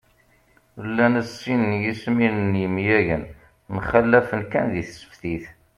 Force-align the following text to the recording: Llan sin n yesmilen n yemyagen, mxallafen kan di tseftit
Llan 0.87 1.15
sin 1.37 1.61
n 1.71 1.71
yesmilen 1.83 2.51
n 2.53 2.59
yemyagen, 2.63 3.23
mxallafen 3.73 4.41
kan 4.51 4.65
di 4.73 4.83
tseftit 4.89 5.45